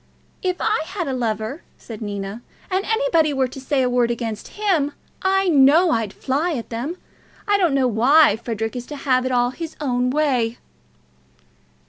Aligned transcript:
"If 0.41 0.55
I 0.59 0.81
had 0.87 1.07
a 1.07 1.13
lover," 1.13 1.61
said 1.77 2.01
Nina, 2.01 2.41
"and 2.71 2.83
anybody 2.85 3.33
were 3.33 3.47
to 3.47 3.61
say 3.61 3.83
a 3.83 3.87
word 3.89 4.09
against 4.09 4.57
him, 4.59 4.93
I 5.21 5.47
know 5.47 5.91
I'd 5.91 6.11
fly 6.11 6.53
at 6.53 6.71
them. 6.71 6.97
I 7.47 7.59
don't 7.59 7.75
know 7.75 7.87
why 7.87 8.35
Frederic 8.37 8.75
is 8.75 8.87
to 8.87 8.95
have 8.95 9.27
it 9.27 9.31
all 9.31 9.51
his 9.51 9.75
own 9.79 10.09
way." 10.09 10.57